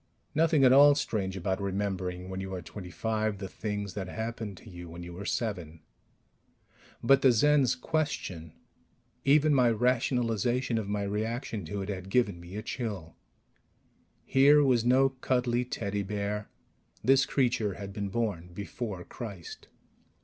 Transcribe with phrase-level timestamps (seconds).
[0.33, 4.57] Nothing at all strange about remembering, when you are twenty five, the things that happened
[4.57, 5.81] to you when you were seven...
[7.03, 8.53] But the Zen's question,
[9.25, 13.15] even my rationalization of my reaction to it, had given me a chill.
[14.25, 16.49] Here was no cuddly teddy bear.
[17.03, 19.67] This creature had been born before Christ!